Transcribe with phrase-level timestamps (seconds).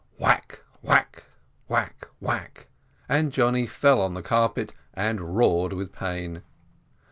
[0.17, 1.25] Whack, whack,
[1.67, 2.69] whack, whack;
[3.07, 6.41] and Johnny fell on the carpet, and roared with pain.